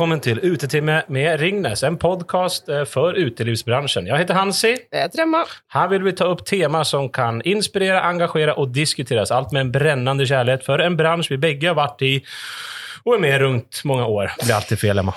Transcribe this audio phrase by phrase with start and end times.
[0.00, 4.06] velkommen til Utetime med Ringnes, en podkast eh, for utelivsbransjen.
[4.08, 4.70] Jeg heter Hansi.
[4.88, 5.42] Jeg heter Emma.
[5.74, 9.28] Her vil vi ta opp tema som kan inspirere, engasjere og diskuteres.
[9.28, 12.14] Alt med en brennende kjærlighet for en bransje vi begge har vært i
[13.04, 14.32] og er med rundt mange år.
[14.38, 15.12] Det blir alltid feil, Emma.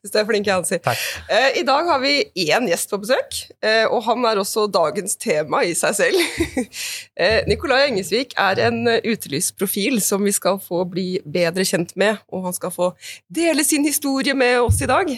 [0.00, 0.78] Hvis det er flink, Hansi.
[0.80, 1.00] Takk.
[1.28, 2.14] Eh, I dag har vi
[2.46, 6.22] én gjest på besøk, eh, og han er også dagens tema i seg selv.
[7.20, 12.20] eh, Nikolai Engesvik er en utelysprofil utelivsprofil som vi skal få bli bedre kjent med,
[12.32, 12.92] og han skal få
[13.28, 15.10] dele sin historie med oss i dag.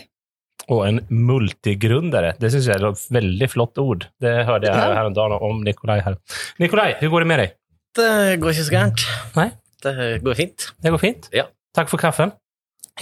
[0.70, 2.36] Og en multigründere.
[2.38, 4.06] Det syns jeg er et veldig flott ord.
[4.22, 6.18] Det hørte jeg her, her en dag om Nikolai her.
[6.62, 7.56] Nikolai, hvordan går det med deg?
[7.98, 9.08] Det går ikke så gærent.
[9.36, 9.50] Nei,
[9.82, 10.70] Det går fint.
[10.82, 11.28] det går fint?
[11.34, 11.48] Ja.
[11.74, 12.32] Takk for kaffen.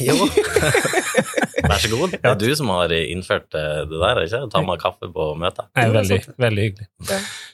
[0.00, 0.14] Jo.
[1.70, 2.16] Vær så god.
[2.16, 4.42] Det er du som har innført eh, det der, ikke?
[4.52, 5.68] Ta med kaffe på møtet.
[5.78, 6.88] Nei, veldig, veldig hyggelig.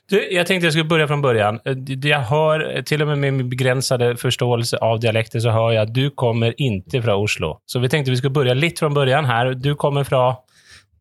[0.06, 1.60] Du, jeg tenkte jeg skulle begynne fra början.
[1.66, 5.50] Jeg har, til hör, eh, till och med med min begrensede forståelse av dialekter, så
[5.50, 7.56] hører jeg at du kommer ikke fra Oslo.
[7.66, 9.54] Så vi tenkte vi skulle begynne litt fra början her.
[9.54, 10.36] Du kommer fra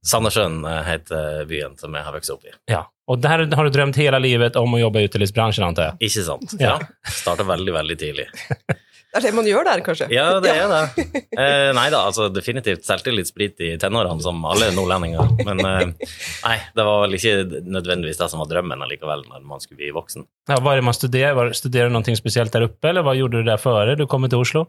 [0.06, 2.54] Sandnessjøen eh, heter byen som jeg har vokst opp i.
[2.70, 2.86] Ja.
[3.10, 6.10] Og der har du drømt hele livet om å jobbe i utelivsbransjen, antar jeg?
[6.10, 6.56] Ikke sant?
[6.62, 6.76] Ja.
[6.82, 7.12] Ja.
[7.22, 8.28] Starta veldig, veldig tidlig.
[9.16, 10.06] Det er det man gjør der, kanskje?
[10.12, 11.06] Ja, det er det.
[11.40, 15.30] Eh, nei da, altså definitivt selvtillitssprit i tenårene, som alle nordlendinger.
[15.48, 16.10] Men eh,
[16.44, 19.94] nei, det var vel ikke nødvendigvis det som var drømmen allikevel, når man skulle bli
[19.96, 20.28] voksen.
[20.52, 23.40] Ja, var det man studerer, Var, studerar du noe spesielt der oppe, eller hva gjorde
[23.40, 24.66] du der før du kom til Oslo?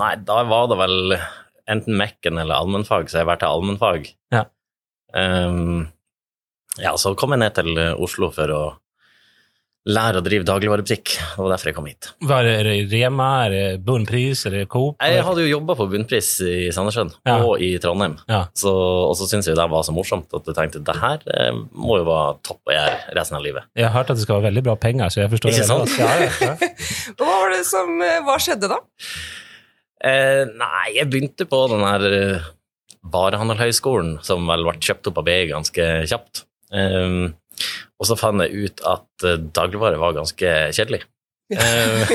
[0.00, 1.16] Nei, da var det vel
[1.70, 4.08] enten Mekken eller allmennfag, så jeg valgte allmennfag.
[4.32, 4.46] Ja.
[5.12, 5.90] Um,
[6.80, 8.62] ja, så kom jeg ned til Oslo for å
[9.88, 11.12] lære å drive dagligvarebutikk.
[11.16, 12.10] Det var derfor jeg kom hit.
[12.28, 12.56] Var det,
[12.92, 14.98] Rema, er det Bunnpris, eller det Coop?
[15.00, 17.38] Jeg hadde jo jobba på Bunnpris i Sandnessjøen Ja.
[17.46, 18.42] og i Trondheim, Ja.
[18.52, 18.68] så,
[19.08, 21.96] og så syntes jeg det var så morsomt at jeg tenkte det her eh, må
[21.96, 23.64] jo være topp å gjøre resten av livet.
[23.74, 25.96] Jeg har hørt at det skal være veldig bra penger, så jeg forstår Ikke sant?
[25.96, 25.98] det.
[26.04, 26.12] ja,
[26.44, 26.52] ja.
[27.16, 28.80] Og Hva var det som eh, Hva skjedde da?
[30.04, 32.04] Eh, nei, jeg begynte på den her
[33.10, 36.42] Varehandelhøgskolen, som vel ble kjøpt opp av BI ganske kjapt.
[36.76, 37.30] Ehm,
[38.00, 41.02] og så fant jeg ut at eh, dagligvare var ganske kjedelig.
[41.50, 42.12] Eh,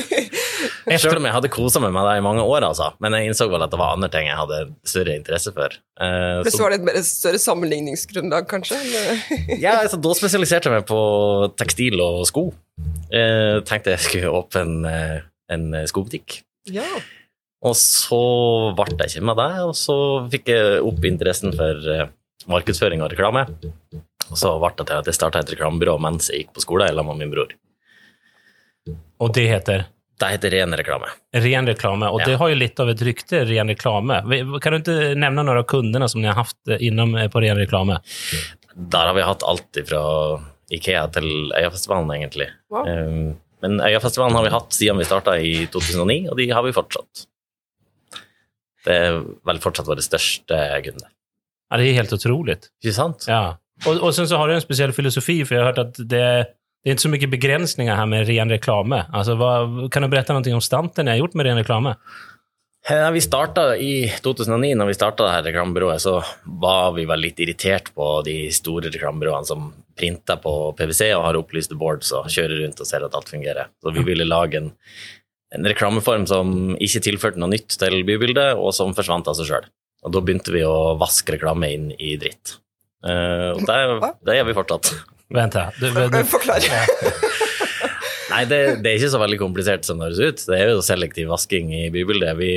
[1.02, 2.92] Selv om jeg hadde kosa meg med det i mange år, altså.
[3.04, 5.74] Men jeg innså vel at det var andre ting jeg hadde større interesse for.
[6.00, 8.80] Uh, så, var det et mer større sammenligningsgrunnlag, kanskje?
[9.66, 11.02] ja, altså, da spesialiserte jeg meg på
[11.60, 12.48] tekstil og sko.
[13.10, 16.40] Uh, tenkte jeg skulle åpne en, en skobutikk.
[16.72, 16.88] Ja.
[17.66, 18.22] Og så
[18.78, 19.98] ble jeg ikke med det, og så
[20.32, 22.12] fikk jeg opp interessen for
[22.52, 23.48] markedsføring og reklame.
[24.36, 26.90] Og så ble det til at jeg starta et reklamebyrå mens jeg gikk på skole
[26.92, 27.54] sammen med min bror.
[29.24, 29.86] Og det heter?
[30.20, 31.08] Det heter Ren reklame.
[31.36, 32.08] Ren reklame.
[32.12, 32.26] og Ja.
[32.26, 34.20] det har jo litt av et rykte, ren reklame.
[34.64, 37.58] Kan du ikke nevne noen av kundene som ni har haft innom eh, på ren
[37.60, 37.98] reklame?
[38.76, 40.04] Der har vi hatt alt fra
[40.72, 42.48] Ikea til Øyafestivalen, egentlig.
[42.72, 42.88] Wow.
[42.88, 46.72] Eh, Men Øyafestivalen har vi hatt siden vi starta i 2009, og de har vi
[46.76, 47.26] fortsatt.
[48.86, 51.08] Det er vel fortsatt vår største kunde.
[51.72, 52.60] Ja, det er helt utrolig.
[52.84, 53.26] Ikke sant?
[53.28, 53.56] Ja.
[53.88, 56.48] Och, och sen så har du en speciell filosofi, för jag har hört att det,
[56.84, 59.06] det är inte så mycket begränsningar här med ren reklame.
[59.14, 61.96] Alltså, vad, kan du berätta någonting om stanten ni har gjort med ren reklame?
[62.90, 67.20] Ja, Vi starta I 2009, når vi starta det her reklamebyrået, så var vi vel
[67.20, 72.30] litt irritert på de store reklamebyråene som printer på PwC og har opplyste boards og
[72.30, 73.72] kjører rundt og ser at alt fungerer.
[73.82, 74.70] Så vi ville lage en,
[75.56, 79.66] en reklameform som ikke tilførte noe nytt til bybildet, og som forsvant av seg sjøl.
[80.06, 82.60] Og da begynte vi å vaske reklame inn i dritt.
[83.06, 84.94] Eh, og det, det gjør vi fortsatt.
[85.36, 85.72] Vänta.
[85.80, 86.62] Du, du, Forklar.
[88.36, 90.44] Nei, det, det er ikke så veldig komplisert som det høres ut.
[90.50, 92.34] Det er jo selektiv vasking i bybildet.
[92.40, 92.52] Vi,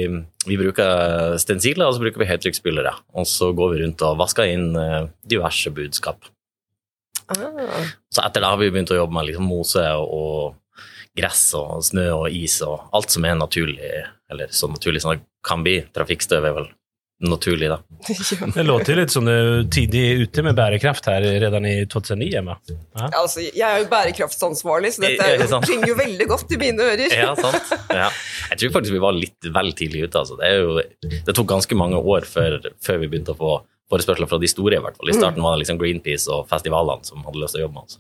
[0.49, 2.95] vi bruker stensiler, og så bruker vi høytrykksspylere.
[3.21, 6.31] Og så går vi rundt og vasker inn eh, diverse budskap.
[7.29, 7.85] Ah.
[8.15, 10.89] Så etter det har vi begynt å jobbe med liksom mose og, og
[11.19, 13.91] gress og snø og is og alt som er naturlig,
[14.33, 15.83] eller så naturlig som det kan bli.
[15.95, 16.71] Trafikkstøv er vel
[17.21, 17.81] naturlig, da.
[18.55, 22.37] Det låter litt lite som du är tidigt ute med bærekraft her redan i 2009,
[22.39, 22.59] Emma.
[22.95, 23.09] Ja.
[23.21, 27.09] Altså, jeg er jo bærekraftsansvarlig, så dette er klinger jo veldig godt i mine ører.
[27.15, 27.75] Ja, sant.
[27.91, 28.11] Ja.
[28.53, 30.23] Jeg tror faktisk vi var litt vel tidlig ute.
[30.23, 30.39] Altså.
[30.39, 33.59] Det, er jo, det tok ganske mange år før, før vi begynte å få
[33.93, 34.77] forespørsler fra de store.
[34.79, 35.11] I hvert fall.
[35.11, 37.85] I starten var det liksom Greenpeace og festivalene som hadde lyst til å jobbe med
[37.89, 37.99] oss.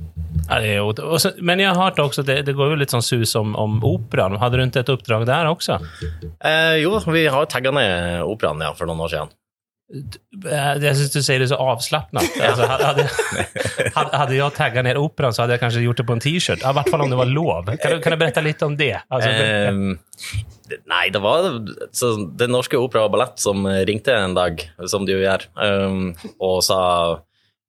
[0.49, 3.35] Ja, ot- och men jeg har hørt også, det, det går jo litt sånn sus
[3.37, 4.37] om, om operan.
[4.40, 5.79] Hadde du ikke et oppdrag der også?
[6.44, 9.35] Eh, jo, vi har tagga ned operaen ja, for noen år siden.
[9.88, 12.26] Eh, Jag syns du sier det så avslappnat.
[12.44, 13.06] Altså, hadde,
[13.94, 16.64] hadde, jeg tagga ned operaen, operan så hadde jeg kanskje gjort det på en t-shirt.
[16.64, 17.70] I hvert fall om det var lov.
[17.81, 18.94] Kan du, kan du berätta litt om det?
[19.08, 19.31] Altså,
[19.73, 19.96] um,
[20.93, 21.49] nei, det var
[21.96, 26.12] så Det Norske Opera og Ballett som ringte en dag, som de jo gjør, um,
[26.37, 26.82] og sa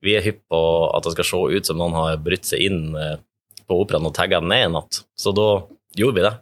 [0.04, 0.60] vi er hypp på
[0.96, 3.18] at det skal se ut som noen har brutt seg inn eh,
[3.68, 5.02] på operaen og tagga den ned en natt.
[5.20, 5.50] Så da
[6.00, 6.36] gjorde vi det.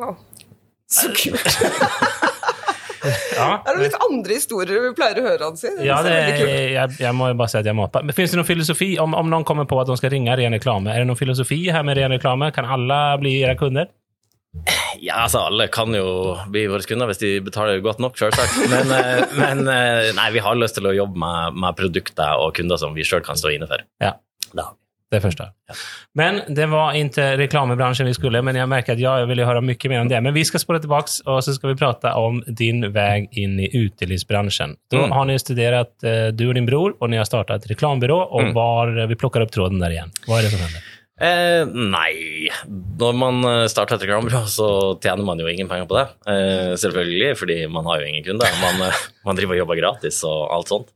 [0.00, 0.16] Wow.
[0.90, 1.54] Så kult.
[3.38, 5.70] Ja, Er det litt andre historier vi pleier å høre han si?
[5.84, 6.14] ja det,
[6.44, 9.16] jeg, jeg må jo bare si at jeg må Men Fins det noen filosofi om,
[9.18, 10.92] om noen kommer på at de skal ringe ren reklame?
[10.92, 12.50] Er det noen filosofi her med ren reklame?
[12.54, 13.90] Kan alle bli deres kunder?
[15.02, 18.54] Ja, altså, alle kan jo bli våre kunder hvis de betaler godt nok, selvsagt.
[18.70, 22.54] Men, eh, men eh, nei, vi har lyst til å jobbe med, med produkter og
[22.56, 23.82] kunder som vi sjøl kan stå inne for.
[24.04, 24.14] Ja.
[24.54, 24.62] Vi.
[25.14, 25.76] Det förstår jag.
[26.14, 29.60] Men det var inte reklambranschen vi skulle, men jag märker att jag vill ju höra
[29.60, 30.20] mycket mer om det.
[30.20, 33.76] Men vi ska spåra tilbake, och så ska vi prata om din väg in i
[33.76, 34.76] utelivsbranschen.
[34.90, 35.10] Då Mm.
[35.10, 38.54] har ni studerat, eh, du och din bror, och ni har startat reklambyrå och Mm.
[38.54, 40.10] var, vi plockar upp tråden där igen.
[40.26, 40.80] Vad är det som händer?
[41.14, 42.48] Eh, nei,
[42.98, 43.36] når man
[43.70, 44.66] starter starter Grand Prix, så
[44.98, 46.04] tjener man jo ingen penger på det.
[46.30, 48.50] Eh, selvfølgelig, fordi man har jo ingen kunder.
[48.58, 50.90] Man, eh, man driver og jobber gratis og alt sånt.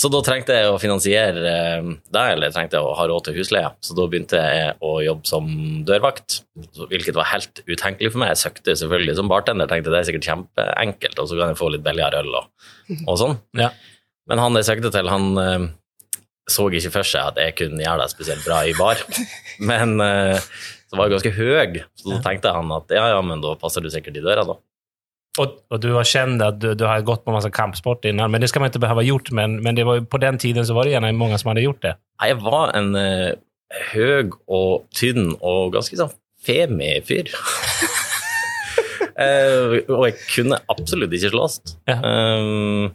[0.00, 3.68] Så da trengte jeg å finansiere eh, det, eller jeg å ha råd til husleie.
[3.84, 5.50] Så da begynte jeg å jobbe som
[5.84, 6.40] dørvakt,
[6.88, 8.32] hvilket var helt utenkelig for meg.
[8.32, 11.72] Jeg søkte selvfølgelig som bartender, tenkte det er sikkert kjempeenkelt, og så kan jeg få
[11.74, 12.68] litt billigere øl og,
[13.04, 13.40] og sånn.
[13.60, 13.74] Ja.
[14.30, 15.72] Men han jeg søkte til, han eh,
[16.50, 19.00] så ikke for seg at jeg kunne gjøre det spesielt bra i bar.
[19.70, 20.36] Men eh,
[20.90, 23.82] så var jeg ganske høy, så da tenkte han at ja, ja, men da passer
[23.82, 24.54] du sikkert i døra, da.
[25.42, 28.44] Og, og du har kjent at du, du har gått på masse kampsport innan, men
[28.44, 29.32] det skal man ikke behøve gjort.
[29.34, 31.82] Men, men det var, på den tiden så var det gjerne mange som hadde gjort
[31.82, 31.96] det.
[32.22, 33.32] Jeg var en uh,
[33.90, 36.14] høy og tynn og ganske sånn
[36.46, 37.32] femi fyr.
[39.18, 41.58] uh, og jeg kunne absolutt ikke slåss.
[41.90, 41.98] Ja.
[41.98, 42.94] Eh,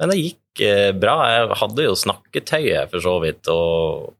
[0.00, 1.16] men det gikk eh, bra.
[1.30, 4.14] Jeg hadde jo snakketøyet, for så vidt, og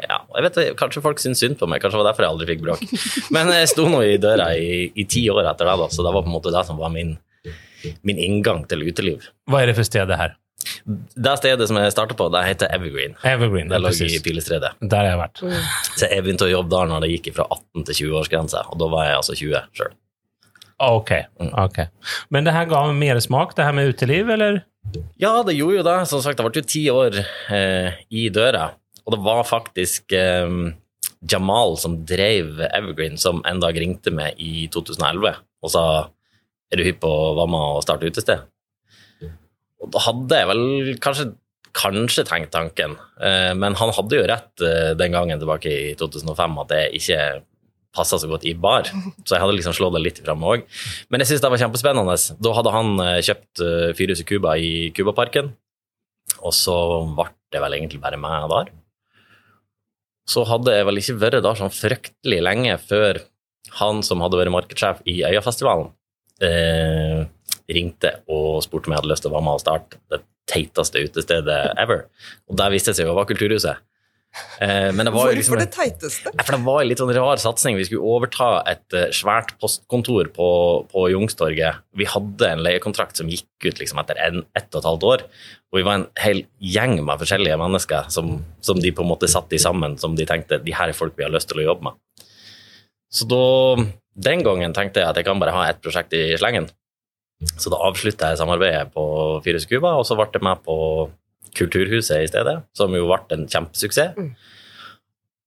[0.00, 2.50] ja, jeg vet Kanskje folk syntes synd på meg, kanskje det var derfor jeg aldri
[2.52, 2.84] fikk bråk.
[3.34, 6.14] Men jeg sto nå i døra i, i ti år etter det, da, så det
[6.14, 7.16] var på en måte det som var min,
[8.06, 9.28] min inngang til uteliv.
[9.50, 10.36] Hva er det for stedet her?
[10.84, 13.14] Det stedet som jeg starta på, det heter Evergreen.
[13.26, 13.70] Evergreen.
[13.72, 14.10] Det lå i.
[14.24, 14.74] Pilestredet.
[14.80, 15.42] Der har jeg vært.
[15.96, 18.88] Så jeg begynte å jobbe der når det gikk fra 18 til 20-årsgrense, og da
[18.92, 19.94] var jeg altså 20 sjøl.
[20.80, 21.26] Okay,
[21.60, 21.82] ok.
[22.32, 24.62] Men det her ga mer smak, det her med uteliv, eller?
[25.20, 25.96] Ja, det gjorde jo det.
[26.10, 27.18] Som sagt, det ble jo ti år
[27.52, 28.70] eh, i døra,
[29.04, 30.54] og det var faktisk eh,
[31.30, 35.84] Jamal som drev Evergreen, som en dag ringte meg i 2011 og sa
[36.70, 38.46] er du hypp på å være med og starte utested?
[39.80, 40.62] Og da hadde jeg vel
[41.02, 41.26] kanskje,
[41.76, 46.58] kanskje tenkt tanken, eh, men han hadde jo rett eh, den gangen tilbake i 2005
[46.64, 47.20] at jeg ikke
[47.96, 48.86] passa så godt i bar,
[49.24, 50.66] så jeg hadde liksom slått det litt fram òg.
[51.10, 52.16] Men jeg syns det var kjempespennende.
[52.38, 55.50] Da hadde han eh, kjøpt uh, Fyrhuset Cuba i Cubaparken,
[56.40, 56.76] og så
[57.16, 58.70] ble det vel egentlig bare meg der.
[60.30, 63.24] Så hadde jeg vel ikke vært der sånn fryktelig lenge før
[63.80, 65.90] han som hadde vært markedssjef i Øyafestivalen,
[66.46, 67.26] eh,
[67.70, 71.02] ringte og spurte om jeg hadde lyst til å være med og starte det teiteste
[71.06, 72.06] utestedet ever.
[72.50, 73.82] Og der viste det seg jo være Kulturhuset.
[74.62, 76.30] Eh, men det var jo liksom Hvorfor det teiteste?
[76.38, 77.78] for det var en litt sånn rar satsing.
[77.78, 80.48] Vi skulle overta et eh, svært postkontor på,
[80.92, 81.82] på Jungstorget.
[81.98, 85.24] Vi hadde en leiekontrakt som gikk ut liksom etter en, ett og et halvt år.
[85.70, 89.30] Og vi var en hel gjeng med forskjellige mennesker som, som de på en måte
[89.30, 91.70] satte i sammen, som de tenkte de her er folk vi har lyst til å
[91.72, 92.26] jobbe med.
[93.10, 93.44] Så da,
[94.14, 96.70] den gangen tenkte jeg at jeg kan bare ha ett prosjekt i slengen.
[97.56, 99.02] Så da avslutta jeg samarbeidet på
[99.42, 100.76] Fires Cuba, og så ble jeg med på
[101.56, 104.18] Kulturhuset i stedet, som jo ble en kjempesuksess.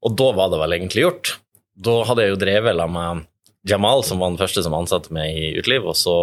[0.04, 1.36] Og da var det vel egentlig gjort.
[1.74, 3.24] Da hadde jeg jo drevet la med
[3.68, 6.18] Jamal, som var den første som ansatte meg i uteliv, og så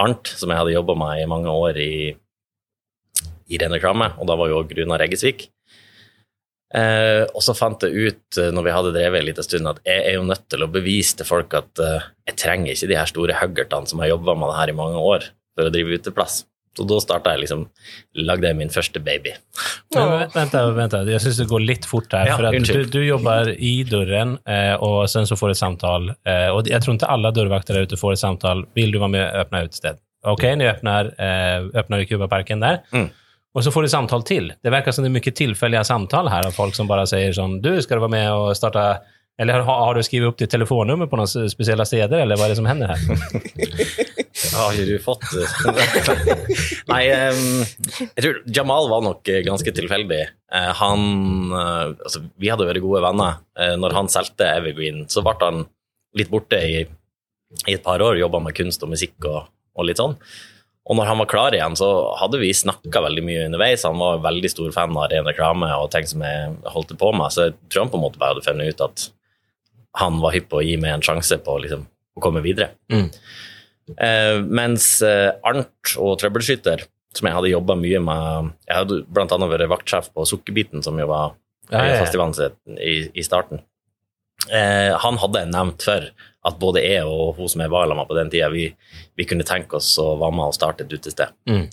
[0.00, 1.94] Arnt, som jeg hadde jobba med i mange år i,
[3.50, 5.48] i ren reklame, og da var jo også Runar Eggesvik.
[6.70, 9.80] Eh, og så fant jeg ut, eh, når vi hadde drevet en liten stund, at
[9.86, 12.98] jeg er jo nødt til å bevise til folk at eh, jeg trenger ikke de
[13.00, 15.26] her store huggertene som har jobba med det her i mange år,
[15.58, 16.44] for å drive uteplass.
[16.78, 17.64] Så da starta jeg liksom,
[18.22, 19.32] lagde jeg min første baby.
[19.94, 20.04] Ja.
[20.06, 21.00] Vent, vent, vänta.
[21.08, 22.30] Jeg syns det går litt fort her.
[22.30, 24.36] Ja, for att du, du jobber i døren,
[24.78, 26.12] og sen så får du et samtal.
[26.54, 28.62] og jeg tror ikke alle dørvakter der ute får et samtal.
[28.78, 29.98] Vil du være med og åpne utested?
[30.22, 32.82] Ok, ni öppnar, eh, i Kubaparken der.
[32.92, 33.10] Mm.
[33.54, 34.52] Og så får du samtal til.
[34.62, 37.58] Det virker som det er mye tilfeldige samtal her av folk som bare sier sånn
[37.64, 39.00] du, skal du være med og starta
[39.40, 42.48] eller har, har du skrivit upp ditt telefonnummer på några speciella steder, eller vad är
[42.50, 42.98] det som händer här?
[44.56, 45.24] Har ikke du fått
[46.90, 47.40] Nei, em,
[48.14, 50.20] jeg tror Jamal var nok eh, ganske tilfeldig.
[50.54, 51.02] Eh, Han
[51.52, 53.40] eh, Altså, vi hadde vært gode venner.
[53.58, 55.64] Eh, Når han solgte Evergreen, så ble han
[56.18, 56.80] litt borte i,
[57.66, 59.44] i et par år, jobba med kunst og musikk og,
[59.76, 60.16] og litt sånn.
[60.90, 63.84] Og når han var klar igjen, så hadde vi snakka veldig mye underveis.
[63.86, 67.30] Han var veldig stor fan av ren reklame og ting som jeg holdt på med,
[67.30, 69.04] så jeg tror han på en måte bare hadde funnet ut at
[69.98, 71.84] han var hypp på å gi meg en sjanse på liksom,
[72.16, 72.72] å komme videre.
[72.92, 73.08] Mm.
[73.96, 76.84] Eh, mens eh, Arnt og Trøbbelskytter,
[77.16, 79.00] som jeg hadde jobba mye med Jeg hadde
[79.34, 81.34] annet vært vaktsjef på Sukkerbiten, som jo var
[81.70, 81.98] Ja, ja, ja.
[82.04, 83.64] festivalen i, i starten.
[84.48, 86.08] Eh, han hadde nevnt før
[86.46, 88.70] at både jeg og hun som jeg var sammen med på den tida, vi,
[89.18, 91.34] vi kunne tenke oss å være med og starte et utested.
[91.50, 91.66] Mm.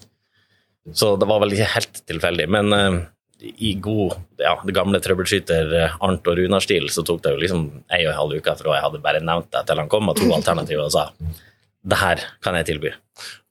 [0.98, 2.50] Så det var vel ikke helt tilfeldig.
[2.52, 2.98] Men eh,
[3.42, 7.68] i god ja, det gamle trøbbelskyter eh, Arnt og Runar-stil så tok det jo liksom
[7.94, 10.18] ei og en halv uke fra jeg hadde bare nevnt det til han kom med
[10.18, 11.10] to alternativer og sa
[11.88, 12.90] det her kan jeg tilby.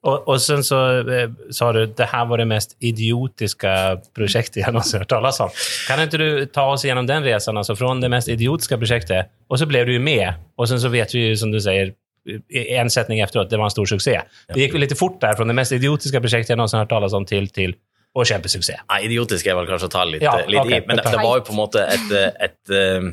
[0.07, 3.73] Og, og sen så eh, sa du det her var det mest idiotiske
[4.15, 5.51] prosjektet jeg jag någonsin hört talas om.
[5.89, 9.59] Kan ikke du ta oss gjennom den reisen, altså fra det mest idiotiske prosjektet, og
[9.59, 11.95] så ble du jo med, og sen så vet vi jo, som du sier,
[12.27, 14.27] en sättning efteråt, det var en stor suksess.
[14.51, 16.91] Det gikk jo litt fort der, fra det mest idiotiske prosjektet jeg jag någonsin hört
[16.91, 17.75] talas om til, till
[18.17, 18.81] och kjempesuksess.
[18.89, 21.21] Nei, idiotisk er vel kanskje å ta litt, Ja, litt okay, i, men det, det
[21.21, 22.13] var jo på en måte et,
[22.47, 23.09] et, eh,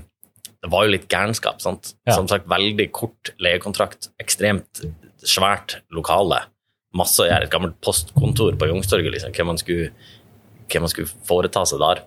[0.63, 1.89] Det var jo litt gærenskap, sant.
[2.07, 2.15] Ja.
[2.15, 4.79] Som sagt, veldig kort leiekontrakt, ekstremt
[5.27, 6.45] svært lokale.
[6.95, 7.49] Masse å gjøre.
[7.49, 9.33] Et gammelt postkontor på Youngstorget, liksom.
[9.35, 9.89] Hva man skulle,
[10.71, 12.03] hva man skulle foreta seg der.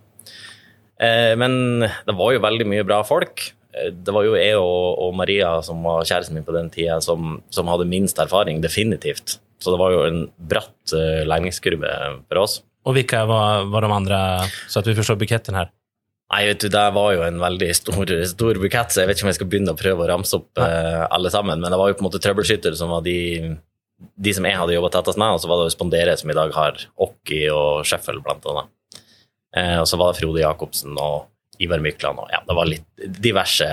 [1.05, 3.45] Eh, men det var jo veldig mye bra folk.
[3.77, 6.97] Eh, Det var jo jeg og, og Maria, som var kjæresten min på den tida,
[7.05, 9.37] som, som hadde minst erfaring, definitivt.
[9.61, 10.97] Så det var jo en bratt
[11.29, 11.93] læringskurve
[12.29, 12.57] for oss.
[12.87, 15.71] Och vilka var, var de andra, så att vi förstår buketten här?
[16.35, 19.27] Nei, vet du, det var jo en veldig stor, stor bukett, så jeg vet ikke
[19.27, 21.61] om jeg skal begynne å prøve å ramse opp eh, alle sammen.
[21.63, 23.15] Men det var jo på en måte trøbbelskytter som var de,
[24.27, 26.37] de som jeg hadde jobba tettest med, og så var det jo Spondere, som i
[26.39, 28.71] dag har Okki og Sheffield, blant annet.
[29.57, 31.29] Eh, og så var det Frode Jacobsen og
[31.63, 33.69] Ivar Mykland, og ja, det var litt diverse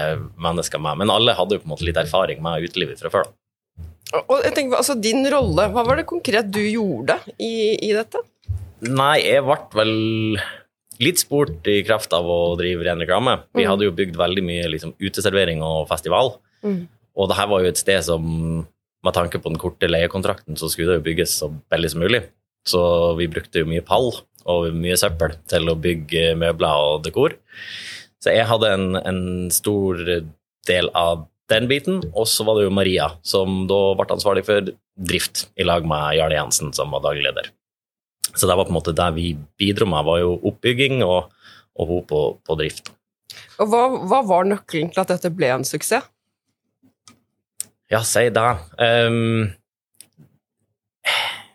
[0.45, 1.01] mennesker med.
[1.01, 3.29] Men alle hadde jo på en måte litt erfaring med utelivet fra før.
[3.29, 3.87] da.
[4.17, 7.93] Og- Og jeg tenker, altså Din rolle, hva var det konkret du gjorde i, i
[7.97, 8.21] dette?
[8.89, 9.93] Nei, jeg ble vel
[11.03, 13.39] litt spurt i kraft av å drive ren reklame.
[13.55, 13.69] Vi Mm.
[13.69, 16.37] hadde jo bygd veldig mye liksom, uteservering og festival.
[16.63, 16.87] Mm.
[17.15, 18.67] Og det her var jo et sted som,
[19.03, 22.23] med tanke på den korte leiekontrakten, så skulle det jo bygges så billig som mulig.
[22.65, 24.13] Så vi brukte jo mye pall
[24.45, 27.35] og mye søppel til å bygge møbler og dekor.
[28.23, 29.99] Så jeg hadde en, en stor
[30.67, 34.61] del av den biten, og så var det jo Maria, som da ble ansvarlig for
[34.95, 37.49] drift, i lag med Jarle Jensen, som var daglig leder.
[38.33, 41.31] Så det var på en måte det vi bidro med, var jo oppbygging og,
[41.77, 42.93] og hun på, på drift.
[43.61, 46.09] Og hva, hva var nøkkelen til at dette ble en suksess?
[47.93, 48.45] Ja, si det.
[48.81, 49.51] Um,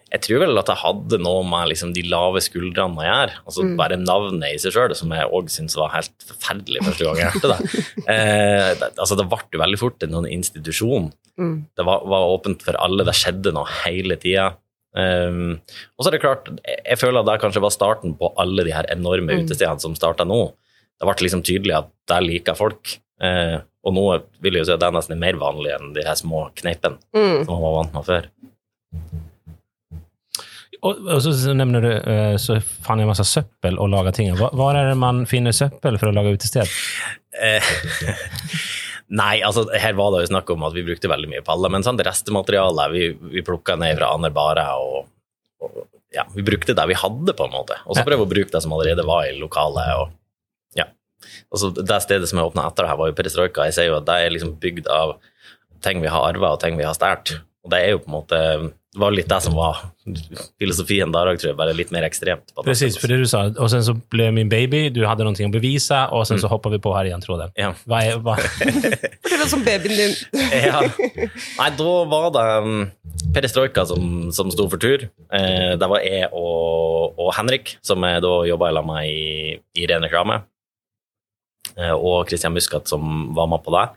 [0.08, 3.40] jeg tror vel at jeg hadde noe med liksom, de lave skuldrene å gjøre.
[3.44, 3.74] Altså, Mm.
[3.80, 7.34] Bare navnet i seg sjøl, som jeg òg syntes var helt forferdelig første gang jeg
[7.34, 7.84] hørte det.
[8.08, 11.10] Eh, det, altså, det ble veldig fort en sånn institusjon.
[11.36, 11.56] Mm.
[11.76, 14.54] Det var, var åpent for alle, det skjedde noe hele tida.
[14.96, 15.58] Um,
[15.98, 18.72] og så er det klart, jeg, føler at det kanskje var starten på alle de
[18.72, 19.44] her enorme Mm.
[19.44, 20.52] utestedene som starta nå.
[20.98, 22.96] Det ble liksom tydelig at der liker folk.
[23.22, 24.04] Uh, og nå
[24.42, 26.98] vil jeg jo si at det er nesten mer vanlig enn de her små kneipene
[27.14, 27.44] Mm.
[27.44, 28.30] som man var vant med før.
[30.82, 34.12] Og, og så, så nämner du, eh, så fann jeg masse søppel og och laga
[34.12, 34.30] ting.
[34.36, 36.68] hva var er det man finner søppel for å lage utested?
[39.08, 41.84] Nei, altså her var det jo snakk om at vi brukte veldig mye paller, men
[41.86, 43.04] sånn restematerialet vi,
[43.36, 45.06] vi plukka ned fra andre barer og,
[45.64, 45.78] og
[46.12, 47.76] ja, vi brukte det vi hadde, på en måte.
[47.86, 49.90] Og så prøve å bruke det som allerede var i lokalet.
[50.00, 50.86] og ja.
[51.52, 53.66] Altså, det stedet som jeg åpna etter det her, var jo Perestrojka.
[53.68, 55.18] Jeg ser jo at det er liksom bygd av
[55.84, 57.38] ting vi har arva og ting vi har stjålet.
[57.68, 58.38] Og det er jo på en måte
[58.88, 59.82] Det var litt det som var
[60.58, 62.54] filosofien der òg, tror jeg, bare litt mer ekstremt.
[62.56, 63.42] på Precis, for det du sa.
[63.60, 66.72] Og sen så ble min baby, du hadde noe å bevise, og sen så hoppar
[66.72, 67.52] vi på her igjen, tror jeg.
[67.60, 67.74] Ja.
[67.84, 68.40] Hva er, vad,
[69.28, 70.16] Fortell oss om babyen din.
[70.70, 70.80] ja.
[71.60, 72.82] Nei, da var det um,
[73.36, 75.04] Perestrojka som, som sto for tur.
[75.36, 79.88] Eh, det var jeg og, og Henrik, som jeg da jobba sammen med i, i
[79.92, 80.40] ren reklame.
[81.76, 83.88] Eh, og Christian Muscat, som var med på det.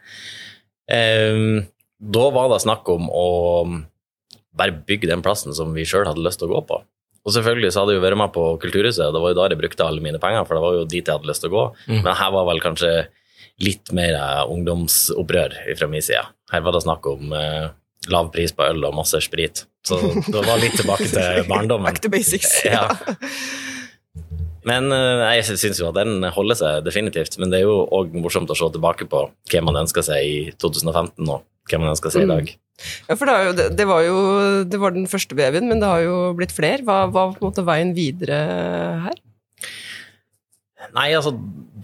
[0.91, 1.63] Eh,
[2.01, 3.27] da var det snakk om å
[4.57, 6.81] bare bygge den plassen som vi sjøl hadde lyst til å gå på.
[7.21, 9.61] Og selvfølgelig så hadde jeg jo vært med på Kulturhuset, det var jo der jeg
[9.61, 11.65] brukte alle mine penger, for det var jo dit jeg hadde lyst til å gå.
[11.91, 11.99] Mm.
[11.99, 12.93] Men her var vel kanskje
[13.61, 16.23] litt mer eh, ungdomsopprør fra min side.
[16.51, 17.67] Her var det snakk om eh,
[18.09, 19.65] lav pris på øl og masse sprit.
[19.85, 19.99] Så
[20.33, 21.91] det var litt tilbake til barndommen.
[21.91, 22.57] Back to basics.
[22.71, 22.87] Ja.
[24.67, 27.37] Men eh, jeg syns jo at den holder seg definitivt.
[27.41, 30.35] Men det er jo òg morsomt å se tilbake på hva man ønsker seg i
[30.61, 31.41] 2015 og
[31.71, 32.51] hva man ønsker seg i dag.
[33.07, 34.15] Ja, for det, jo, det, det var jo
[34.65, 36.81] det var den første babyen, men det har jo blitt flere.
[36.85, 38.39] Hva var på en måte veien videre
[39.07, 39.19] her?
[40.97, 41.35] Nei, altså,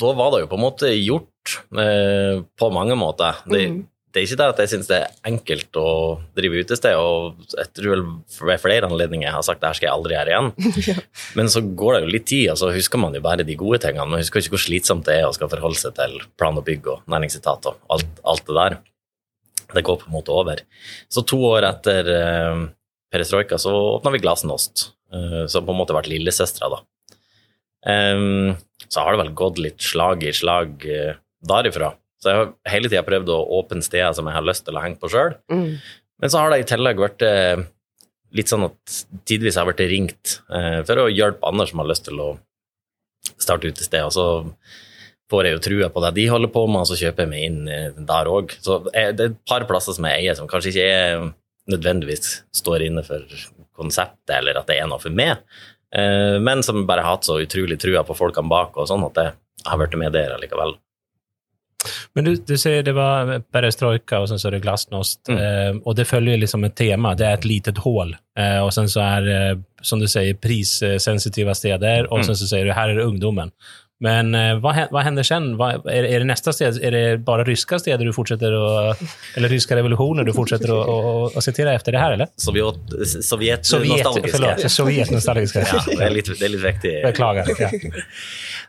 [0.01, 3.43] da var det jo på en måte gjort eh, på mange måter.
[3.45, 3.85] Det, Mhm.
[4.13, 5.89] Det er ikke det at jeg syns det er enkelt å
[6.37, 8.03] drive utested, og jeg tror
[8.47, 11.01] ved flere anledninger jeg har sagt det her skal jeg aldri gjøre igjen.
[11.37, 13.81] Men så går det jo litt tid, og så husker man jo bare de gode
[13.83, 14.07] tingene.
[14.09, 16.87] Man husker ikke hvor slitsomt det er å skal forholde seg til plan og bygg
[16.93, 18.77] og næringsetat og alt, alt det der.
[19.75, 20.63] Det går på en måte over.
[21.11, 22.65] Så to år etter eh,
[23.11, 26.83] perestrojka så åpna vi Glasenost, eh, som på en måte ble lillesøstera, da.
[27.87, 28.55] Um,
[28.89, 31.93] så har det vel gått litt slag i slag eh, derifra.
[32.17, 34.83] Så jeg har hele tida prøvd å åpne steder som jeg har lyst til å
[34.83, 35.35] henge på sjøl.
[35.53, 35.77] Mm.
[36.17, 37.61] Men så har det i tillegg vært eh,
[38.37, 38.97] litt sånn at
[39.29, 42.31] tidvis har jeg blitt ringt eh, for å hjelpe andre som har lyst til å
[43.37, 44.01] starte utested.
[44.07, 44.27] Og så
[45.31, 47.45] får jeg jo trua på det de holder på med, og så kjøper jeg meg
[47.47, 48.55] inn eh, der òg.
[48.63, 51.29] Så det er et par plasser som jeg eier, som kanskje ikke er
[51.67, 53.23] nødvendigvis står inne for
[53.77, 55.43] konseptet, eller at det er noe for meg,
[55.93, 59.19] eh, men som bare har hatt så utrolig trua på folkene bak, og sånn at
[59.21, 60.77] jeg har blitt med der likevel.
[62.13, 65.29] Men du, du sier det var perestrojka och sen så är det glasnost.
[65.29, 65.41] Mm.
[65.75, 67.15] Eh, och det följer liksom ett tema.
[67.15, 68.15] Det är ett litet hål.
[68.39, 72.07] Eh, och sen så är eh, som du säger, prissensitiva städer.
[72.11, 72.25] Och Mm.
[72.25, 73.51] sen så säger du, här är det ungdomen.
[73.99, 75.57] Men eh, vad, vad händer sen?
[75.57, 76.83] Vad, är, är det nästa steg?
[76.83, 78.51] Är det bara ryska städer du fortsätter
[78.89, 79.01] att,
[79.35, 82.27] eller ryska revolutioner du fortsätter att, att, att citera efter det här, eller?
[82.35, 82.75] Sovjet,
[83.23, 84.05] Sovjet, Sovjet.
[85.25, 85.33] Ja,
[85.97, 86.93] det er litt, det er viktig.
[87.03, 87.49] Beklagar.
[87.59, 87.69] Ja.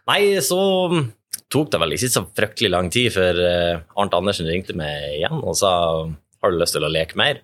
[0.09, 0.59] Nei, så
[1.52, 5.40] tok det vel ikke så fryktelig lang tid før eh, Arnt Andersen ringte meg igjen
[5.40, 5.73] og sa
[6.38, 7.43] har du lyst til å leke mer.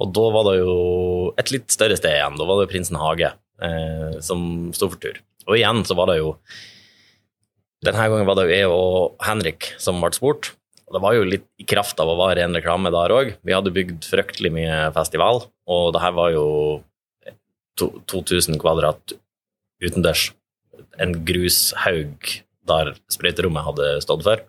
[0.00, 0.74] Og da var det jo
[1.40, 2.38] et litt større sted igjen.
[2.40, 5.18] Da var det Prinsen Hage eh, som sto for tur.
[5.48, 6.34] Og igjen så var det jo
[7.80, 10.50] Denne gangen var det jo jeg og Henrik som ble spurt.
[10.84, 13.30] Og det var jo litt i kraft av å være ren reklame der òg.
[13.40, 16.44] Vi hadde bygd fryktelig mye festival, og det her var jo
[17.80, 19.14] 2000 kvadrat
[19.80, 20.26] utendørs.
[21.00, 22.34] En grushaug
[22.68, 24.44] der sprøyterommet hadde stått før.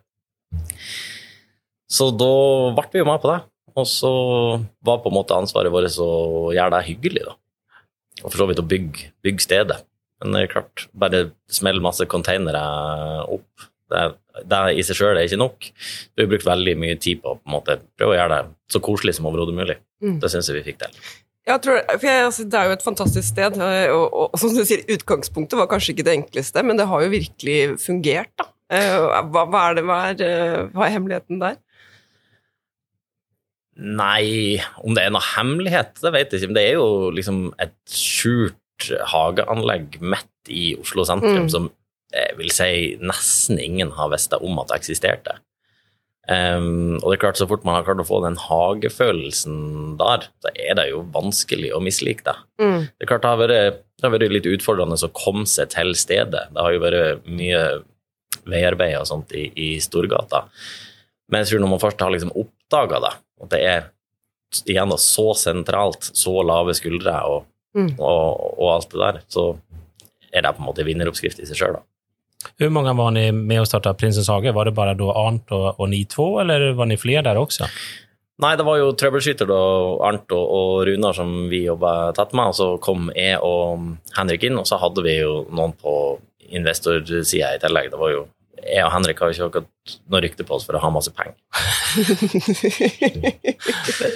[1.91, 2.33] Så da
[2.75, 3.39] ble vi jo med på det.
[3.79, 4.11] Og så
[4.83, 7.37] var på en måte ansvaret vårt å gjøre det hyggelig, da.
[8.21, 9.79] Og for så vidt å bygge, bygge stedet.
[10.21, 12.61] Men det er klart, bare smell masse containere
[13.31, 14.03] opp, det,
[14.47, 15.67] det i seg sjøl er ikke nok.
[16.15, 18.75] Vi har brukt veldig mye tid på å på en måte prøve å gjøre det
[18.75, 19.77] så koselig som overhodet mulig.
[20.03, 20.19] Mm.
[20.21, 21.01] Det syns jeg vi fikk til.
[21.47, 24.39] Jeg tror, for jeg, altså, Det er jo et fantastisk sted, eh, og, og, og
[24.39, 28.29] som du sier, utgangspunktet var kanskje ikke det enkleste, men det har jo virkelig fungert.
[28.37, 28.45] da.
[28.71, 28.97] Eh,
[29.33, 31.57] Hva, hva, er, det, hva, er, eh, hva er hemmeligheten der?
[33.81, 36.49] Nei, om det er noe hemmelighet, det vet jeg ikke.
[36.51, 41.49] Men det er jo liksom et skjult hageanlegg midt i Oslo sentrum Mm.
[41.53, 41.69] som
[42.11, 45.37] jeg vil si nesten ingen har visst om at det eksisterte.
[46.29, 49.55] Um, og det er klart, så fort man har klart å få den hagefølelsen
[49.99, 52.35] der, så er det jo vanskelig å mislike det.
[52.61, 52.83] Mm.
[52.85, 55.95] Det er klart det har vært, det har vært litt utfordrende å komme seg til
[55.97, 56.45] stedet.
[56.53, 57.63] Det har jo vært mye
[58.47, 60.45] veiarbeid og sånt i, i Storgata.
[61.31, 63.89] Men jeg tror når man først har liksom oppdaga det, at det er
[64.67, 67.93] igjen da, så sentralt, så lave skuldre og, Mm.
[68.03, 69.43] og, og alt det der, så
[70.35, 71.85] er det på en måte vinneroppskrift i seg sjøl, da.
[72.57, 74.51] Hur många var ni med och startade Prinsens Hage?
[74.51, 77.65] Var det bara då Arnt och, och ni två, eller var ni fler der också?
[78.41, 79.61] Nei, det var jo troubleshooter da,
[80.07, 83.83] Arnt og, og Runar som vi jobba tett med, og så kom jeg og
[84.17, 85.93] Henrik inn, og så hadde vi jo noen på
[86.49, 87.91] investorsida i tillegg.
[87.93, 88.23] Det var jo
[88.65, 89.67] jeg og Henrik har jo ikke akkurat
[90.11, 91.35] noe rykte på oss for å ha masse penger.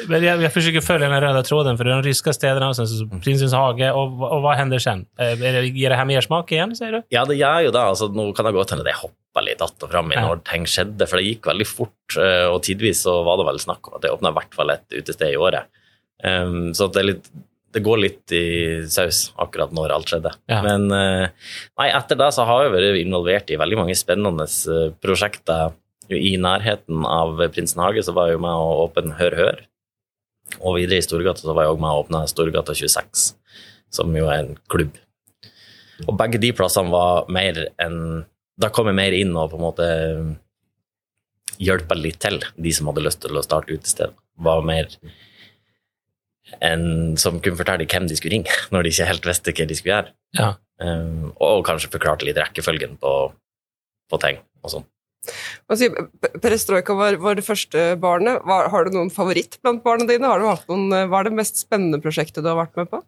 [0.08, 2.76] Men jag, jag försöker följa den røde tråden, för det er de ryska städerna och
[2.76, 3.92] sen så Prinsens Hage.
[3.92, 5.06] Och, och vad händer sen?
[5.20, 7.02] Eh, det, ger det här mer smak igen, säger du?
[7.10, 7.82] Ja, det gjør jo det.
[7.82, 10.64] Altså, nå kan det godt hende jeg hoppa litt att og fram i når ting
[10.70, 12.16] skjedde, for det gikk veldig fort.
[12.18, 14.70] eh, Og tidvis så var det vel snakk om at det åpna i hvert fall
[14.70, 15.64] ett utested i året.
[16.24, 17.26] Um, så det, er litt,
[17.76, 18.46] det går litt i
[18.88, 20.32] saus akkurat når alt skjedde.
[20.52, 20.62] Ja.
[20.64, 21.28] Men eh,
[21.76, 25.76] nei, etter det så har jeg vært involvert i veldig mange spennende eh, prosjekter.
[26.06, 29.64] I nærheten av Prinsen hage så var jeg med å åpne Hør Hør.
[30.62, 33.26] Og videre i Storgata så var jeg også med å åpne Storgata 26,
[33.98, 34.96] som jo er en klubb.
[36.06, 38.26] Og begge de plassene var mer enn
[38.60, 39.88] Da kom jeg mer inn og på en måte
[41.60, 44.16] hjelpe litt til, de som hadde lyst til å starte utested.
[44.40, 44.88] Var mer
[46.64, 49.78] en som kunne fortelle hvem de skulle ringe, når de ikke helt visste hva de
[49.78, 50.14] skulle gjøre.
[50.40, 50.52] Ja.
[50.82, 53.14] Um, og kanskje forklarte litt rekkefølgen på,
[54.12, 54.88] på ting og sånn.
[55.74, 55.88] Si,
[56.44, 58.44] Perestrojka var, var det første barnet.
[58.46, 60.30] Var, har du noen favoritt blant barna dine?
[60.30, 62.92] Har du hatt noen, eh, hva er det mest spennende prosjektet du har vært med
[62.92, 63.02] på?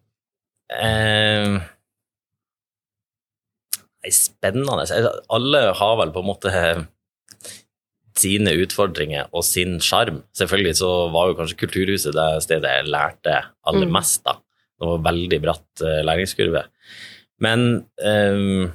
[0.73, 1.60] Um,
[4.13, 4.80] spennende.
[4.82, 6.54] Altså, Alle har vel på en måte
[8.18, 10.24] sine utfordringer og sin sjarm.
[10.38, 13.94] Selvfølgelig så var jo kanskje Kulturhuset det stedet jeg lærte aller Mm.
[14.00, 14.38] mest, da.
[14.78, 16.66] Det var veldig bratt eh, læringskurve.
[17.42, 18.72] Men um,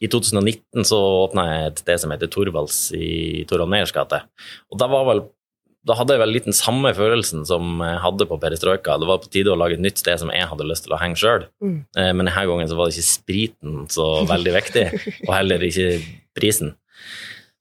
[0.00, 4.22] i 2019 så åpna jeg et sted som heter Torvalds i Torvald Meyers gate.
[4.72, 5.24] Og da var vel
[5.88, 8.98] da hadde jeg vel litt den samme følelsen som jeg hadde på Perestrojka.
[9.00, 10.98] Det var på tide å lage et nytt sted som jeg hadde lyst til å
[11.00, 11.46] henge sjøl.
[11.64, 11.78] Mm.
[11.96, 14.84] Eh, Men denne gangen så var det ikke spriten så veldig viktig,
[15.28, 15.86] og heller ikke
[16.36, 16.74] prisen.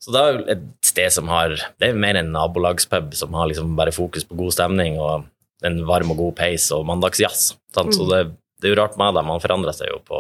[0.04, 0.65] Så det er et
[0.97, 4.57] sted som har Det er mer en nabolagspub som har liksom bare fokus på god
[4.57, 5.23] stemning og
[5.65, 7.53] en varm og god peis og mandagsjazz.
[7.73, 7.95] sant?
[7.95, 8.12] Så Mm.
[8.12, 8.19] det,
[8.62, 10.19] det er jo rart med det, man forandrer seg jo på,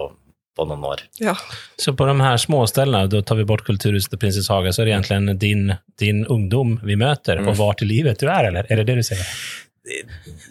[0.57, 1.03] på noen år.
[1.21, 1.35] Ja.
[1.77, 4.89] Så på de her småställena, da tar vi bort Kulturhuset og Prinsess Haga, så er
[4.89, 5.63] det egentlig din,
[6.01, 8.65] din ungdom vi møter, og vart til livet du er, eller?
[8.69, 9.21] Er det det du sier?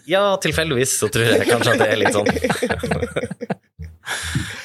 [0.07, 2.31] Ja, tilfeldigvis så tror jeg kanskje at det er litt sånn.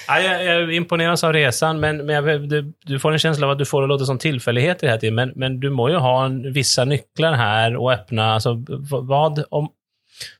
[0.08, 3.52] Ja, jeg, jeg imponeres av resan, men, men jeg, du, du får en känsla av
[3.54, 6.24] at du får det låta som tillfälligheter hela tiden, men, men du må jo ha
[6.24, 8.56] en, vissa nycklar här och öppna, alltså
[8.90, 9.68] vad om...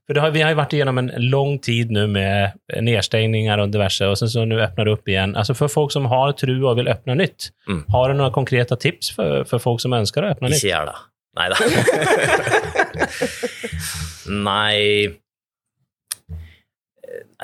[0.06, 3.70] För det har, vi har ju varit igenom en lång tid nu med nedstängningar og
[3.72, 5.36] diverse, og sen så nu öppnar det upp igen.
[5.36, 7.84] Alltså för folk som har tru og vil öppna nytt, Mm.
[7.88, 10.58] har du noen konkreta tips for, for folk som ønsker å öppna nytt?
[10.62, 10.98] Ikke gjør det.
[11.38, 11.56] Nei da.
[14.28, 15.08] Nei Nei,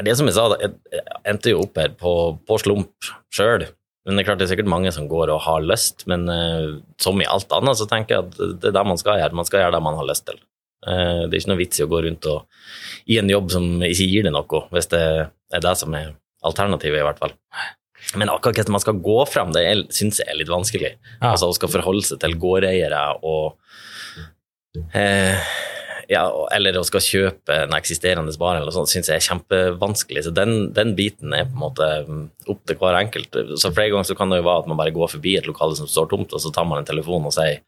[0.05, 2.13] Det som jeg sa, jeg endte jo opp her på,
[2.49, 3.67] på slump sjøl.
[4.09, 6.79] Men det er klart det er sikkert mange som går og har lyst, men uh,
[7.03, 9.37] som i alt annet så tenker jeg at det er det man skal gjøre.
[9.37, 10.39] Man skal gjøre det man har lyst til.
[10.87, 12.63] Uh, det er ikke noe vits i å gå rundt og,
[13.11, 16.15] i en jobb som ikke gir deg noe, hvis det er det som er
[16.49, 17.37] alternativet, i hvert fall.
[18.17, 20.95] Men akkurat hvordan man skal gå frem, det syns jeg er litt vanskelig.
[21.19, 21.35] Ja.
[21.35, 23.59] Altså å skal forholde seg til gårdeiere og
[24.97, 25.51] eh,
[26.09, 26.23] ja,
[26.57, 30.23] eller å skal kjøpe en eksisterende bar eller sånt, syns jeg er kjempevanskelig.
[30.25, 33.37] Så den, den biten er på en måte mm, opp til hver enkelt.
[33.61, 35.77] Så flere ganger så kan det jo være at man bare går forbi et lokale
[35.77, 37.61] som står tomt, og så tar man en telefon og sier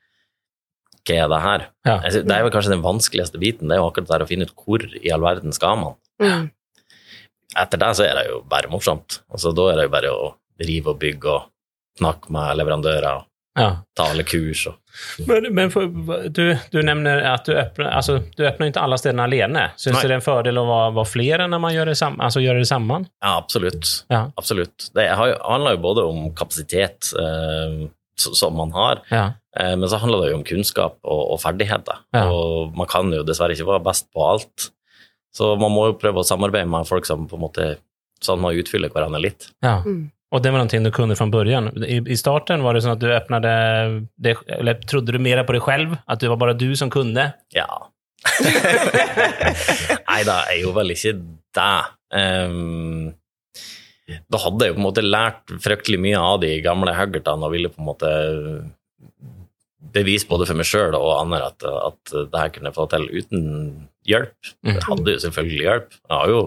[1.01, 1.63] hva er det her?
[1.89, 1.95] Ja.
[2.13, 4.49] Det er vel kanskje den vanskeligste biten, det er jo akkurat det der å finne
[4.49, 5.97] ut hvor i all verden skal man.
[6.21, 6.51] Mm.
[7.61, 9.23] Etter det så er det jo bare morsomt.
[9.33, 10.29] Altså, da er det jo bare å
[10.61, 11.49] rive og bygge og
[12.01, 13.25] snakke med leverandører
[13.59, 13.71] Ja.
[13.99, 14.67] ta alle kurs.
[14.71, 14.77] Og.
[15.27, 15.87] Men, men for,
[16.31, 19.65] du, du nevner at du öppnar, alltså, du öppnar inte alla stedene alene.
[19.77, 20.03] Syns Nej.
[20.03, 22.41] du det er en fordel å være, være flere når man gjør det, sam, alltså,
[22.45, 23.09] gjør det sammen?
[23.23, 23.91] Ja, absolutt.
[24.13, 24.23] Ja.
[24.39, 24.91] absolutt.
[24.95, 27.81] Det handler jo både om kapasitet eh,
[28.21, 29.25] som man har, Ja.
[29.59, 32.05] eh, men så handler det jo om kunnskap og, og ferdigheter.
[32.15, 32.27] Ja.
[32.31, 34.71] Og man kan jo dessverre ikke være best på alt.
[35.35, 37.69] Så man må jo prøve å samarbeide med folk som på en måte
[38.21, 39.51] sånn at man utfyller hverandre litt.
[39.65, 39.81] ja.
[39.87, 40.09] Mm.
[40.31, 41.85] Och det var någonting du kunde från början.
[41.85, 43.53] I, I starten var det sånn at du öppnade,
[44.15, 45.97] det, eller trodde du mer på deg selv?
[46.07, 47.33] At det var bare du som kunne?
[47.55, 47.67] Ja.
[50.07, 51.17] Nei da, jeg gjorde vel ikke
[51.59, 51.79] det.
[52.15, 53.11] Um,
[54.31, 57.55] da hadde jeg jo på en måte lært fryktelig mye av de gamle huggertene og
[57.55, 58.13] ville på en måte
[59.91, 63.09] bevise både for meg sjøl og andre at, at det her kunne jeg få til
[63.11, 63.43] uten
[64.07, 64.37] hjelp.
[64.63, 64.77] Mm.
[64.77, 65.99] Jeg hadde jo selvfølgelig hjelp.
[65.99, 66.45] Jeg har jo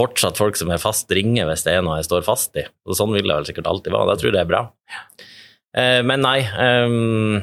[0.00, 2.64] fortsatt folk som er fast ringer hvis det er noe jeg står fast i.
[2.88, 4.08] Og sånn vil det vel sikkert alltid være.
[4.10, 4.62] Da tror jeg det er bra.
[5.76, 7.36] Eh, men nei ehm,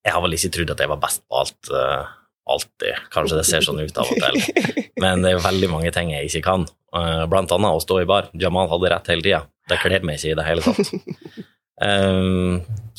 [0.00, 1.60] Jeg har vel ikke trodd at jeg var best på alt.
[1.74, 2.06] eh,
[2.50, 3.02] alltid.
[3.14, 4.34] Kanskje det ser sånn ut av og til.
[5.04, 6.64] Men det er veldig mange ting jeg ikke kan.
[6.96, 8.24] Eh, Blant annet å stå i bar.
[8.34, 9.42] Jamal hadde rett hele tida.
[9.70, 10.90] Det kler meg ikke i det hele tatt.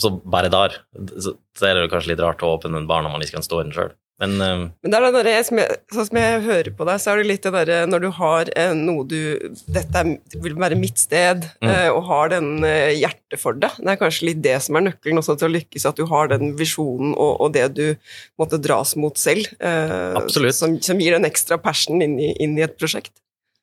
[0.02, 0.74] Så bare der
[1.22, 1.36] så
[1.68, 3.66] er det kanskje litt rart å åpne en bar når man ikke kan stå i
[3.68, 3.92] den sjøl.
[4.22, 7.00] Men uh, Men det er det derre, som jeg, sånn som jeg hører på deg,
[7.02, 9.18] så er det litt det derre når du har eh, noe du
[9.66, 10.12] Dette er,
[10.44, 11.70] vil være mitt sted, Mm.
[11.72, 13.72] eh, og har den eh, hjertet for det.
[13.82, 16.30] Det er kanskje litt det som er nøkkelen også til å lykkes, at du har
[16.32, 17.96] den visjonen og, og det du
[18.42, 19.50] måtte dras mot selv.
[19.60, 20.56] eh, Absolutt.
[20.58, 23.14] Som, som gir en ekstra passion inn i, inn i et prosjekt.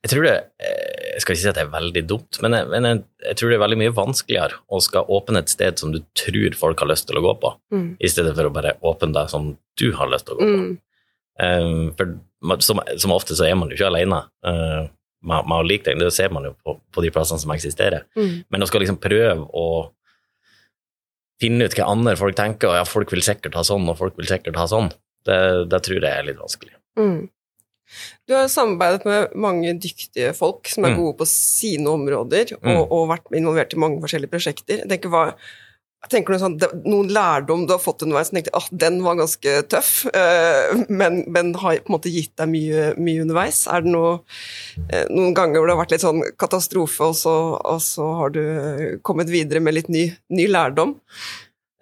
[0.05, 2.69] Jeg tror det eh, Jeg skal ikke si at det er veldig dumt, men, jeg,
[2.71, 5.91] men jeg, jeg tror det er veldig mye vanskeligere å skal åpne et sted som
[5.95, 7.89] du tror folk har lyst til å gå på, Mm.
[7.99, 10.61] i stedet for å bare åpne det som du har lyst til å gå på.
[10.63, 10.79] Mm.
[11.39, 12.15] Um, for
[12.63, 14.87] som, som ofte så er man jo ikke alene uh,
[15.27, 15.99] med, med å like ting.
[15.99, 18.07] Det ser man jo på, på de plassene som eksisterer.
[18.19, 18.45] Mm.
[18.49, 19.67] Men å skal liksom prøve å
[21.43, 24.17] finne ut hva andre folk tenker, og ja, folk vil sikkert ha sånn, og folk
[24.19, 24.91] vil sikkert ha sånn,
[25.27, 25.39] det,
[25.71, 26.75] det tror jeg er litt vanskelig.
[26.99, 27.21] Mm.
[28.29, 30.99] Du har samarbeidet med mange dyktige folk som er Mm.
[30.99, 32.93] gode på sine områder, og, Mm.
[32.93, 34.79] og vært involvert i mange forskjellige prosjekter.
[34.85, 35.35] Jeg tenker, hva,
[36.09, 39.63] tenker du sånn, Noen lærdom du har fått underveis som tenkte at den var ganske
[39.69, 43.67] tøff, eh, men, men har på en måte gitt deg mye, mye underveis?
[43.67, 44.21] Er det noe,
[44.91, 48.31] eh, noen ganger hvor det har vært litt sånn katastrofe, og så, og så har
[48.31, 50.97] du kommet videre med litt ny, ny lærdom?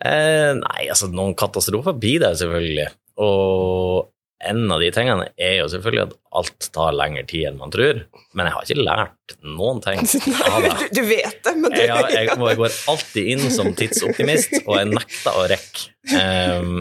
[0.04, 2.88] Eh, nei, altså noen katastrofer blir det selvfølgelig.
[3.18, 4.08] Og
[4.44, 8.02] en av de tingene er jo selvfølgelig at alt tar lengre tid enn man tror.
[8.36, 10.02] Men jeg har ikke lært noen ting
[10.52, 10.90] av det.
[10.92, 14.76] Du, vet det, men du Jeg, har- jeg, jeg går alltid inn som tidsoptimist, og
[14.76, 15.86] jeg nekter å rekke.
[16.12, 16.74] Um,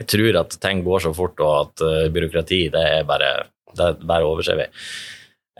[0.00, 3.34] jeg tror at ting går så fort, og at uh, byråkrati, det er bare
[3.76, 4.66] Det bare overser vi.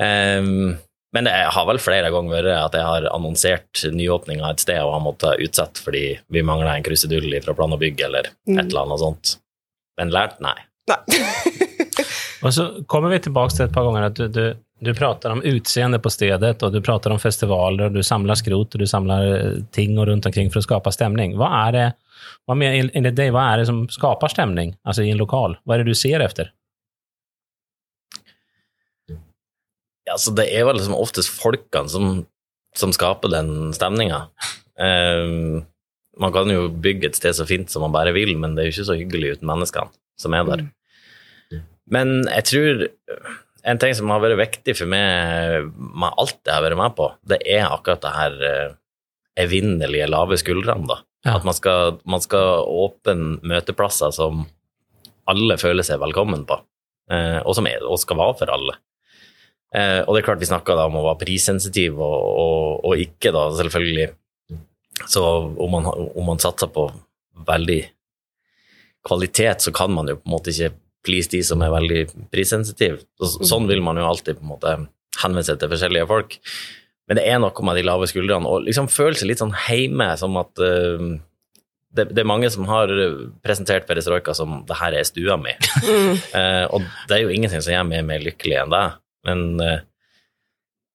[0.00, 0.74] Um,
[1.14, 4.96] men det har vel flere ganger vært at jeg har annonsert nyåpninga et sted og
[4.96, 6.00] har måttet utsette fordi
[6.35, 8.59] vi mangler en krusedull fra plan og bygg eller Mm.
[8.59, 9.35] et eller annet sånt.
[10.00, 10.57] Men lært, nei.
[10.90, 11.01] Nei.
[12.44, 15.40] Og så kommer vi tilbake til et par ganger at du, du, du prater om
[15.49, 19.29] utseende på stedet, og du prater om festivaler, og du samler skrot, og du samler
[19.31, 21.38] eh, ting og rundt omkring for å skape stemning.
[21.40, 21.87] Hva er det,
[22.44, 25.57] hva med, deg, hva er det som skaper stemning altså i en lokal?
[25.64, 26.53] Hva er det du ser efter?
[30.05, 32.14] Ja, så det er vel liksom oftest folkene som
[32.75, 34.25] som skaper den stemninga.
[36.18, 38.66] man kan jo bygge et sted så fint som man bare vil, men det er
[38.66, 40.66] jo ikke så hyggelig uten menneskene som er der.
[41.90, 42.85] Men jeg tror
[43.64, 47.09] en ting som har vært viktig for meg med alt jeg har vært med på,
[47.29, 48.74] det er akkurat det her eh,
[49.44, 50.88] evinnelige lave skuldrene.
[50.88, 51.00] da.
[51.24, 51.38] Ja.
[51.38, 54.44] At man skal, man skal, åpne møteplasser som
[55.31, 56.59] alle føler seg velkommen på,
[57.12, 58.77] eh, og som er, og skal være for alle.
[59.74, 63.33] Eh, og det er klart vi snakka om å være prissensitiv og, og, og, ikke,
[63.35, 64.11] da, selvfølgelig.
[65.11, 66.87] Så om man, om man satser på
[67.48, 67.81] veldig
[69.05, 70.73] kvalitet, så kan man jo på en måte ikke
[71.05, 73.03] please de som er veldig prissensitive.
[73.21, 74.75] Så, sånn vil man jo alltid på en måte
[75.21, 76.38] henvende seg til forskjellige folk.
[77.09, 80.09] Men det er noe med de lave skuldrene og liksom føle seg litt sånn heime,
[80.21, 81.17] som at uh,
[81.95, 82.90] det, det, er mange som har
[83.45, 85.57] presentert perestrojka som 'det her er stua mi'.
[85.85, 86.14] Mm.
[86.33, 88.87] Uh, og det er jo ingenting som gjør meg mer lykkelig enn det.
[89.29, 89.77] Men uh,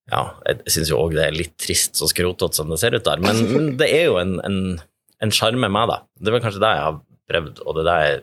[0.09, 3.05] ja, jeg syns jo òg det er litt trist og skrotete som det ser ut
[3.05, 3.21] der.
[3.21, 5.99] Men, men det er jo en sjarme med det.
[6.17, 6.97] Det er vel kanskje det jeg har
[7.29, 8.19] prøvd, og det er det jeg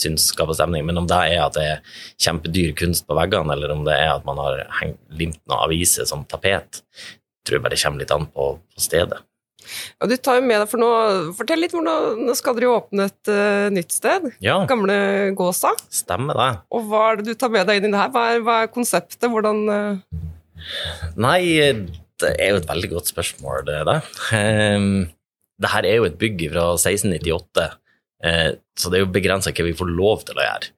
[0.00, 0.86] syns skaper stemning.
[0.86, 4.16] Men om det er at det er kjempedyr kunst på veggene, eller om det er
[4.16, 6.82] at man har hengt, limt noen aviser som tapet,
[7.46, 9.22] tror jeg bare det kommer litt an på, på stedet.
[9.66, 10.88] Ja, du tar jo med deg for nå,
[11.34, 14.28] Fortell litt, hvordan, nå skal dere åpne et uh, nytt sted.
[14.44, 14.60] Ja.
[14.68, 15.72] Gamle Gåsa.
[15.90, 16.50] Stemmer det.
[16.70, 18.12] Og hva er det du tar med deg inn i det her?
[18.14, 19.26] Hva er, hva er konseptet?
[19.32, 20.20] Hvordan uh...
[21.18, 21.40] Nei,
[22.22, 23.98] det er jo et veldig godt spørsmål, det er det.
[24.30, 25.08] Um,
[25.62, 27.85] det her er jo et bygg fra 1698 Eh,
[28.22, 30.70] så det er jo begrensa hva vi får lov til å gjøre.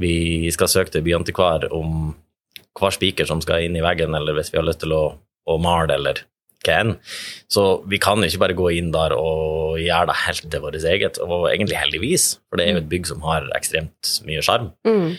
[0.00, 2.12] Vi skal søke til byantikvar om
[2.74, 5.04] hver spiker som skal inn i veggen, eller hvis vi har lyst til å,
[5.46, 6.24] å male, eller
[6.64, 6.94] hva enn.
[7.52, 10.78] Så vi kan jo ikke bare gå inn der og gjøre det helt til vårt
[10.80, 14.70] eget, og egentlig heldigvis, for det er jo et bygg som har ekstremt mye sjarm.
[14.88, 15.16] Mm.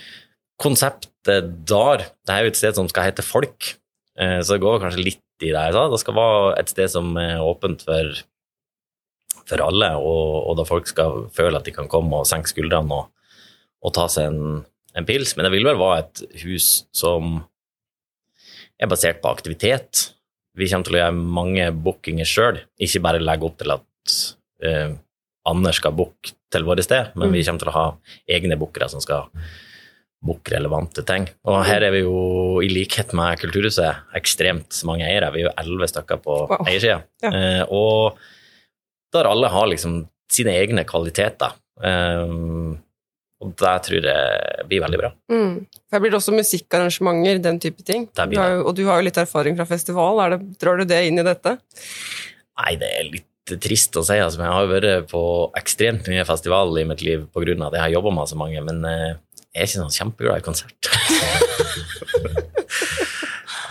[0.62, 3.75] Konseptet der, det er jo et sted som skal hete Folk,
[4.19, 5.88] eh, så det går kanskje litt i det jeg sa.
[5.91, 8.23] Det skal være et sted som er åpent for
[9.50, 13.02] for alle, og, og, da folk skal føle at de kan komme og senke skuldrene
[13.02, 13.12] og,
[13.86, 14.64] og ta seg en,
[14.96, 15.36] en, pils.
[15.36, 17.38] Men det vil vel være et hus som
[18.82, 20.10] er basert på aktivitet.
[20.58, 24.16] Vi kommer til å gjøre mange bookinger sjøl, ikke bare legge opp til at
[24.66, 24.96] uh,
[25.46, 27.46] Anders skal booke til våre sted, men vi mm.
[27.46, 27.86] kommer til å ha
[28.34, 29.28] egne bookere som skal
[30.26, 31.28] booke relevante ting.
[31.46, 32.16] Og her er vi jo,
[32.66, 35.30] i likhet med Kulturhuset, ekstremt mange eiere.
[35.36, 36.64] Vi er jo elleve stykker på wow.
[36.66, 37.04] eiersida.
[37.22, 37.30] Ja.
[37.30, 38.24] Uh, og
[39.15, 41.56] der alle har liksom sine egne kvaliteter.
[41.80, 42.78] Um,
[43.43, 45.12] og det tror jeg blir veldig bra.
[45.32, 45.65] Mm.
[45.91, 48.08] Her blir det også musikkarrangementer, den type ting.
[48.15, 50.23] Du jo, og du har jo litt erfaring fra festival.
[50.34, 51.58] Det, drar du det inn i dette?
[52.62, 54.17] Nei, det er litt trist å si.
[54.17, 55.21] Altså, jeg har vært på
[55.60, 57.54] ekstremt mye festival i mitt liv pga.
[57.54, 57.78] det.
[57.78, 59.13] Jeg har jobba med så mange, men uh,
[59.51, 60.91] jeg er ikke sånn kjempeglad i konsert.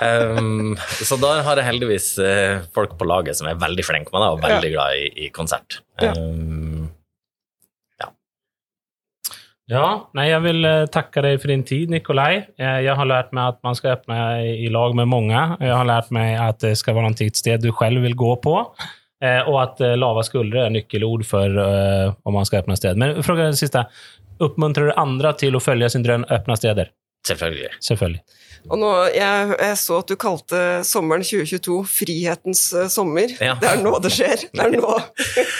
[0.00, 4.24] Um, så da har jeg heldigvis uh, folk på laget som er veldig flinke med
[4.24, 4.74] det, og veldig ja.
[4.74, 5.78] glad i, i konsert.
[6.02, 6.88] Um,
[8.02, 8.08] ja.
[9.70, 9.84] ja.
[10.18, 12.32] Nei, jeg vil uh, takke deg for din tid, Nikolai.
[12.60, 14.18] Uh, jeg har lært meg at man skal åpne
[14.56, 15.46] i lag med mange.
[15.60, 18.58] Jeg har lært meg at det skal være noe sted du selv vil gå på.
[19.24, 22.98] og at lava skuldre er nøkkelord for om man skal åpne sted.
[23.00, 23.86] Men fråga det siste.
[24.42, 26.90] Oppmuntrer du andre til å følge sin drøm åpne steder?
[27.24, 27.70] Selvfølgelig.
[27.80, 28.22] Selvfølgelig.
[28.72, 33.34] Og nå, jeg, jeg, så at du kalte sommeren 2022 frihetens uh, sommer.
[33.42, 33.58] Ja.
[33.60, 34.46] Det er nå det skjer.
[34.54, 34.94] Det er nå.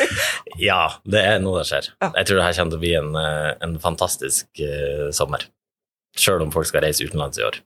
[0.68, 1.90] ja, det er nå det skjer.
[1.98, 2.10] Ja.
[2.22, 5.44] Jeg tror det her kommer til å bli en, eh, en fantastisk uh, sommer.
[6.16, 7.60] Sjøl om folk skal reise utenlands i år.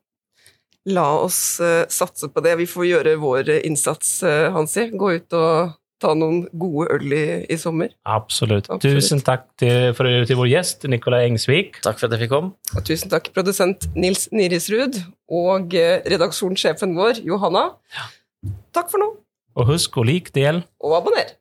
[0.90, 2.56] La oss uh, satse på det.
[2.58, 4.18] Vi får gjøre vår innsats,
[4.54, 4.88] Hansi.
[4.98, 7.92] Gå ut og ta noen gode øl i, i sommer.
[8.08, 8.68] Absolutt.
[8.70, 8.98] Absolutt.
[9.02, 11.80] Tusen takk til, for, til vår gjest Nikolai Engsvik.
[11.84, 12.54] Takk for at jeg fikk komme.
[12.74, 15.00] Og tusen takk, produsent Nils Nirisrud
[15.40, 17.70] og eh, redaksjonssjefen vår Johanna.
[17.96, 18.08] Ja.
[18.76, 19.12] Takk for nå.
[19.58, 21.37] Og husk å like, del Og abonner.